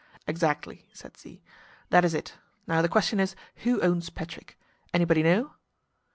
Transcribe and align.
"Exactly," 0.25 0.87
said 0.93 1.15
Z. 1.15 1.43
"That 1.91 2.03
is 2.03 2.15
it. 2.15 2.33
Now 2.65 2.81
the 2.81 2.89
question 2.89 3.19
is, 3.19 3.35
who 3.57 3.79
owns 3.81 4.09
Patrick? 4.09 4.57
Anybody 4.95 5.21
know?" 5.21 5.53